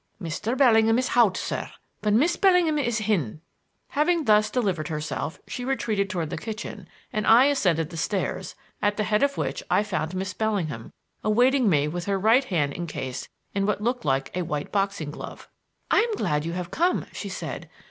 [0.19, 0.57] "Mr.
[0.57, 1.69] Bellingham is hout, sir;
[2.01, 3.39] but Miss Bellingham is hin."
[3.89, 8.97] Having thus delivered herself she retreated toward the kitchen and I ascended the stairs, at
[8.97, 10.91] the head of which I found Miss Bellingham
[11.23, 15.47] awaiting me with her right hand encased in what looked like a white boxing glove.
[15.91, 17.69] "I'm glad you have come," she said.